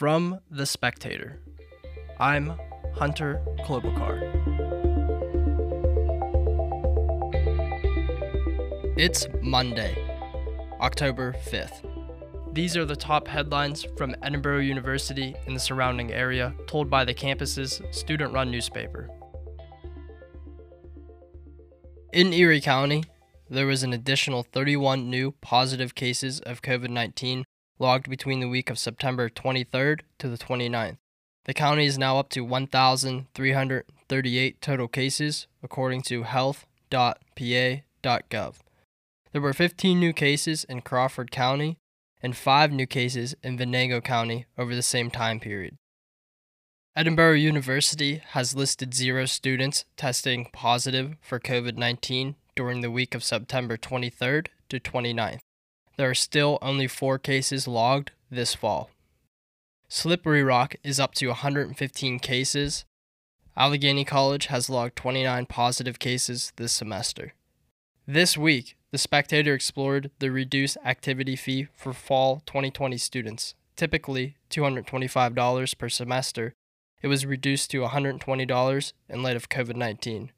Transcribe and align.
From 0.00 0.40
The 0.50 0.64
Spectator, 0.64 1.42
I'm 2.18 2.54
Hunter 2.94 3.44
Klobuchar. 3.66 4.32
It's 8.96 9.26
Monday, 9.42 9.94
October 10.80 11.34
5th. 11.44 11.84
These 12.54 12.78
are 12.78 12.86
the 12.86 12.96
top 12.96 13.28
headlines 13.28 13.86
from 13.98 14.14
Edinboro 14.22 14.66
University 14.66 15.36
and 15.46 15.54
the 15.54 15.60
surrounding 15.60 16.10
area, 16.14 16.54
told 16.66 16.88
by 16.88 17.04
the 17.04 17.12
campus's 17.12 17.82
student 17.90 18.32
run 18.32 18.50
newspaper. 18.50 19.10
In 22.14 22.32
Erie 22.32 22.62
County, 22.62 23.04
there 23.50 23.66
was 23.66 23.82
an 23.82 23.92
additional 23.92 24.44
31 24.44 25.10
new 25.10 25.32
positive 25.42 25.94
cases 25.94 26.40
of 26.40 26.62
COVID 26.62 26.88
19 26.88 27.44
logged 27.80 28.08
between 28.08 28.38
the 28.40 28.48
week 28.48 28.70
of 28.70 28.78
September 28.78 29.28
23rd 29.28 30.00
to 30.18 30.28
the 30.28 30.38
29th. 30.38 30.96
The 31.46 31.54
county 31.54 31.86
is 31.86 31.98
now 31.98 32.18
up 32.18 32.28
to 32.30 32.44
1,338 32.44 34.60
total 34.60 34.88
cases, 34.88 35.46
according 35.62 36.02
to 36.02 36.24
health.pa.gov. 36.24 37.84
There 39.32 39.40
were 39.40 39.54
15 39.54 39.98
new 39.98 40.12
cases 40.12 40.64
in 40.64 40.82
Crawford 40.82 41.30
County 41.30 41.78
and 42.22 42.36
5 42.36 42.72
new 42.72 42.86
cases 42.86 43.34
in 43.42 43.56
Venango 43.56 44.02
County 44.02 44.44
over 44.58 44.74
the 44.74 44.82
same 44.82 45.10
time 45.10 45.40
period. 45.40 45.78
Edinboro 46.98 47.40
University 47.40 48.20
has 48.30 48.54
listed 48.54 48.92
zero 48.92 49.24
students 49.24 49.86
testing 49.96 50.48
positive 50.52 51.14
for 51.22 51.40
COVID 51.40 51.78
19 51.78 52.34
during 52.54 52.80
the 52.80 52.90
week 52.90 53.14
of 53.14 53.24
September 53.24 53.78
23rd 53.78 54.48
to 54.68 54.80
29th 54.80 55.40
there 56.00 56.08
are 56.08 56.14
still 56.14 56.58
only 56.62 56.86
four 56.86 57.18
cases 57.18 57.68
logged 57.68 58.12
this 58.30 58.54
fall. 58.54 58.88
Slippery 59.86 60.42
Rock 60.42 60.76
is 60.82 60.98
up 60.98 61.14
to 61.16 61.26
115 61.26 62.18
cases. 62.20 62.86
Allegheny 63.54 64.06
College 64.06 64.46
has 64.46 64.70
logged 64.70 64.96
29 64.96 65.44
positive 65.44 65.98
cases 65.98 66.54
this 66.56 66.72
semester. 66.72 67.34
This 68.06 68.38
week, 68.38 68.78
the 68.92 68.96
Spectator 68.96 69.52
explored 69.52 70.10
the 70.20 70.30
reduced 70.30 70.78
activity 70.86 71.36
fee 71.36 71.68
for 71.74 71.92
fall 71.92 72.42
2020 72.46 72.96
students, 72.96 73.54
typically 73.76 74.38
$225 74.48 75.76
per 75.76 75.88
semester. 75.90 76.54
It 77.02 77.08
was 77.08 77.26
reduced 77.26 77.70
to 77.72 77.82
$120 77.82 78.92
in 79.10 79.22
light 79.22 79.36
of 79.36 79.50
COVID 79.50 79.76
19. 79.76 80.32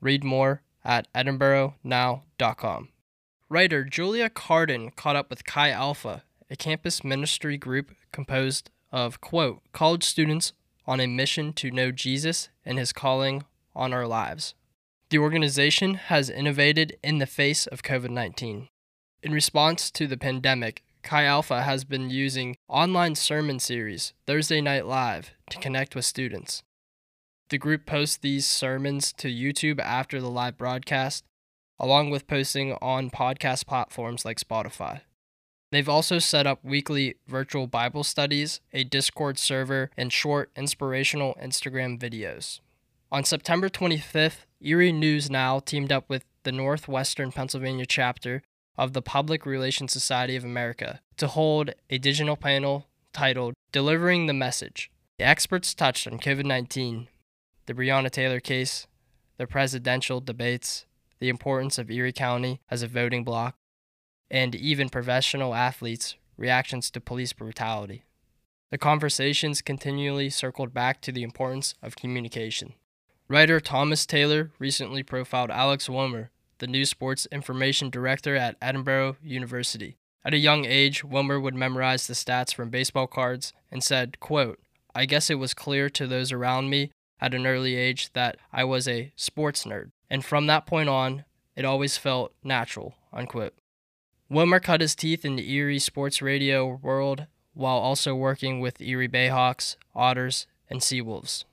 Read 0.00 0.22
more 0.22 0.62
at 0.84 1.12
edinboronow.com. 1.12 2.88
Writer 3.50 3.82
Julia 3.82 4.28
Carden 4.28 4.90
caught 4.90 5.16
up 5.16 5.30
with 5.30 5.46
Chi 5.46 5.70
Alpha, 5.70 6.22
a 6.50 6.56
campus 6.56 7.02
ministry 7.02 7.56
group 7.56 7.92
composed 8.12 8.70
of, 8.92 9.22
quote, 9.22 9.62
college 9.72 10.04
students 10.04 10.52
on 10.86 11.00
a 11.00 11.06
mission 11.06 11.54
to 11.54 11.70
know 11.70 11.90
Jesus 11.90 12.50
and 12.66 12.78
his 12.78 12.92
calling 12.92 13.44
on 13.74 13.94
our 13.94 14.06
lives. 14.06 14.54
The 15.08 15.16
organization 15.16 15.94
has 15.94 16.28
innovated 16.28 16.98
in 17.02 17.18
the 17.18 17.26
face 17.26 17.66
of 17.66 17.82
COVID 17.82 18.10
19. 18.10 18.68
In 19.22 19.32
response 19.32 19.90
to 19.92 20.06
the 20.06 20.18
pandemic, 20.18 20.84
Chi 21.02 21.24
Alpha 21.24 21.62
has 21.62 21.84
been 21.84 22.10
using 22.10 22.58
online 22.68 23.14
sermon 23.14 23.60
series, 23.60 24.12
Thursday 24.26 24.60
Night 24.60 24.84
Live, 24.84 25.30
to 25.48 25.58
connect 25.58 25.94
with 25.94 26.04
students. 26.04 26.62
The 27.48 27.56
group 27.56 27.86
posts 27.86 28.18
these 28.18 28.46
sermons 28.46 29.14
to 29.14 29.28
YouTube 29.28 29.80
after 29.80 30.20
the 30.20 30.28
live 30.28 30.58
broadcast 30.58 31.24
along 31.80 32.10
with 32.10 32.26
posting 32.26 32.72
on 32.82 33.10
podcast 33.10 33.66
platforms 33.66 34.24
like 34.24 34.40
Spotify. 34.40 35.02
They've 35.70 35.88
also 35.88 36.18
set 36.18 36.46
up 36.46 36.64
weekly 36.64 37.16
virtual 37.26 37.66
Bible 37.66 38.02
studies, 38.02 38.60
a 38.72 38.84
Discord 38.84 39.38
server, 39.38 39.90
and 39.96 40.12
short 40.12 40.50
inspirational 40.56 41.36
Instagram 41.42 41.98
videos. 42.00 42.60
On 43.12 43.24
September 43.24 43.68
25th, 43.68 44.46
Erie 44.60 44.92
News 44.92 45.30
Now 45.30 45.60
teamed 45.60 45.92
up 45.92 46.08
with 46.08 46.24
the 46.42 46.52
Northwestern 46.52 47.32
Pennsylvania 47.32 47.86
chapter 47.86 48.42
of 48.76 48.92
the 48.92 49.02
Public 49.02 49.44
Relations 49.44 49.92
Society 49.92 50.36
of 50.36 50.44
America 50.44 51.00
to 51.16 51.26
hold 51.26 51.72
a 51.90 51.98
digital 51.98 52.36
panel 52.36 52.86
titled 53.12 53.54
Delivering 53.72 54.26
the 54.26 54.32
Message. 54.32 54.90
The 55.18 55.24
experts 55.26 55.74
touched 55.74 56.06
on 56.06 56.18
COVID 56.18 56.44
19, 56.44 57.08
the 57.66 57.74
Breonna 57.74 58.10
Taylor 58.10 58.40
case, 58.40 58.86
the 59.36 59.46
presidential 59.46 60.20
debates, 60.20 60.86
the 61.20 61.28
importance 61.28 61.78
of 61.78 61.90
Erie 61.90 62.12
County 62.12 62.60
as 62.70 62.82
a 62.82 62.88
voting 62.88 63.24
bloc, 63.24 63.56
and 64.30 64.54
even 64.54 64.88
professional 64.88 65.54
athletes' 65.54 66.16
reactions 66.36 66.90
to 66.90 67.00
police 67.00 67.32
brutality. 67.32 68.04
The 68.70 68.78
conversations 68.78 69.62
continually 69.62 70.30
circled 70.30 70.74
back 70.74 71.00
to 71.02 71.12
the 71.12 71.22
importance 71.22 71.74
of 71.82 71.96
communication. 71.96 72.74
Writer 73.28 73.60
Thomas 73.60 74.06
Taylor 74.06 74.50
recently 74.58 75.02
profiled 75.02 75.50
Alex 75.50 75.88
Womer, 75.88 76.28
the 76.58 76.66
new 76.66 76.84
sports 76.84 77.26
information 77.32 77.90
director 77.90 78.36
at 78.36 78.60
Edinboro 78.60 79.16
University. 79.22 79.96
At 80.24 80.34
a 80.34 80.38
young 80.38 80.64
age, 80.64 81.02
Womer 81.02 81.40
would 81.40 81.54
memorize 81.54 82.06
the 82.06 82.14
stats 82.14 82.54
from 82.54 82.70
baseball 82.70 83.06
cards 83.06 83.52
and 83.70 83.82
said, 83.82 84.20
quote, 84.20 84.58
I 84.94 85.06
guess 85.06 85.30
it 85.30 85.36
was 85.36 85.54
clear 85.54 85.88
to 85.90 86.06
those 86.06 86.32
around 86.32 86.70
me 86.70 86.90
at 87.20 87.34
an 87.34 87.46
early 87.46 87.76
age 87.76 88.12
that 88.12 88.36
I 88.52 88.64
was 88.64 88.86
a 88.88 89.12
sports 89.16 89.64
nerd 89.64 89.90
and 90.10 90.24
from 90.24 90.46
that 90.46 90.66
point 90.66 90.88
on, 90.88 91.24
it 91.56 91.64
always 91.64 91.96
felt 91.96 92.32
natural. 92.42 92.94
Unquote. 93.12 93.54
Wilmer 94.30 94.60
cut 94.60 94.80
his 94.80 94.94
teeth 94.94 95.24
in 95.24 95.36
the 95.36 95.50
Erie 95.50 95.78
sports 95.78 96.20
radio 96.20 96.78
world 96.82 97.26
while 97.54 97.78
also 97.78 98.14
working 98.14 98.60
with 98.60 98.80
Erie 98.80 99.08
Bayhawks, 99.08 99.76
Otters, 99.94 100.46
and 100.68 100.80
Seawolves. 100.80 101.44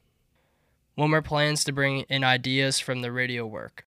Wilmer 0.98 1.22
plans 1.22 1.64
to 1.64 1.72
bring 1.72 2.02
in 2.02 2.24
ideas 2.24 2.80
from 2.80 3.02
the 3.02 3.12
radio 3.12 3.46
work. 3.46 3.86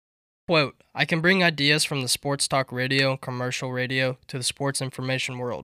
Quote, 0.47 0.75
I 0.93 1.05
can 1.05 1.21
bring 1.21 1.43
ideas 1.43 1.85
from 1.85 2.01
the 2.01 2.07
sports 2.09 2.47
talk 2.47 2.71
radio 2.71 3.11
and 3.11 3.21
commercial 3.21 3.71
radio 3.71 4.17
to 4.27 4.37
the 4.37 4.43
sports 4.43 4.81
information 4.81 5.37
world. 5.37 5.63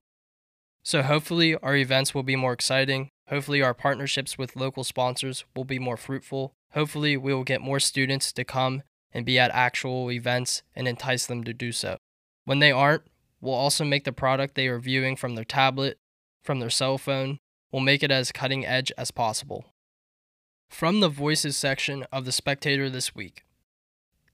So 0.82 1.02
hopefully 1.02 1.54
our 1.56 1.76
events 1.76 2.14
will 2.14 2.22
be 2.22 2.36
more 2.36 2.54
exciting. 2.54 3.10
Hopefully 3.28 3.62
our 3.62 3.74
partnerships 3.74 4.38
with 4.38 4.56
local 4.56 4.82
sponsors 4.82 5.44
will 5.54 5.64
be 5.64 5.78
more 5.78 5.98
fruitful. 5.98 6.54
Hopefully 6.72 7.16
we 7.16 7.34
will 7.34 7.44
get 7.44 7.60
more 7.60 7.80
students 7.80 8.32
to 8.32 8.44
come 8.44 8.82
and 9.12 9.26
be 9.26 9.38
at 9.38 9.50
actual 9.52 10.10
events 10.10 10.62
and 10.74 10.86
entice 10.86 11.26
them 11.26 11.44
to 11.44 11.52
do 11.52 11.72
so. 11.72 11.96
When 12.44 12.58
they 12.58 12.72
aren't, 12.72 13.02
we'll 13.40 13.54
also 13.54 13.84
make 13.84 14.04
the 14.04 14.12
product 14.12 14.54
they 14.54 14.68
are 14.68 14.78
viewing 14.78 15.16
from 15.16 15.34
their 15.34 15.44
tablet, 15.44 15.98
from 16.42 16.60
their 16.60 16.70
cell 16.70 16.98
phone, 16.98 17.38
we'll 17.70 17.82
make 17.82 18.02
it 18.02 18.10
as 18.10 18.32
cutting 18.32 18.66
edge 18.66 18.92
as 18.96 19.10
possible. 19.10 19.66
From 20.68 21.00
the 21.00 21.08
Voices 21.08 21.56
section 21.56 22.04
of 22.12 22.24
The 22.24 22.32
Spectator 22.32 22.88
this 22.88 23.14
week 23.14 23.44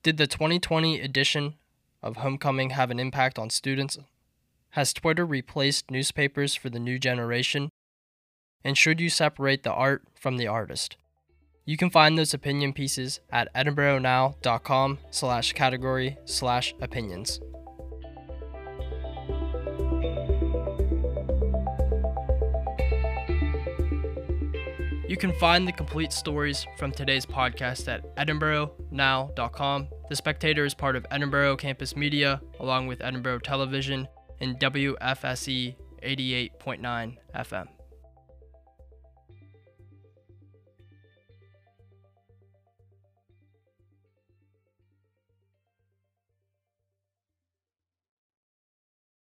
Did 0.03 0.17
the 0.17 0.27
2020 0.27 1.01
edition 1.01 1.55
of 2.03 2.19
Homecoming 2.19 2.71
have 2.71 2.91
an 2.91 3.01
impact 3.01 3.39
on 3.39 3.51
students? 3.51 3.99
Has 4.71 4.93
Twitter 4.93 5.25
replaced 5.25 5.91
newspapers 5.91 6.55
for 6.55 6.69
the 6.69 6.79
new 6.79 6.99
generation? 6.99 7.71
And 8.63 8.77
should 8.77 9.01
you 9.01 9.09
separate 9.09 9.63
the 9.63 9.73
art 9.73 10.03
from 10.15 10.37
the 10.37 10.47
artist? 10.47 10.97
You 11.69 11.77
can 11.77 11.91
find 11.91 12.17
those 12.17 12.33
opinion 12.33 12.73
pieces 12.73 13.19
at 13.29 13.53
edinboronow.com 13.53 14.99
slash 15.11 15.53
category 15.53 16.17
slash 16.25 16.75
opinions. 16.81 17.41
You 25.09 25.17
can 25.17 25.33
find 25.41 25.67
the 25.67 25.73
complete 25.73 26.13
stories 26.13 26.65
from 26.79 26.93
today's 26.93 27.27
podcast 27.27 27.89
at 27.89 28.15
edinboronow.com. 28.17 29.89
The 30.09 30.17
Spectator 30.17 30.65
is 30.65 30.75
part 30.75 30.95
of 30.95 31.05
Edinboro 31.11 31.59
Campus 31.59 31.97
Media, 31.97 32.41
along 32.61 32.87
with 32.87 33.01
Edinboro 33.01 33.43
Television 33.43 34.07
and 34.41 34.59
WFSE 34.61 35.75
88.9 36.03 37.17
FM. 37.35 37.76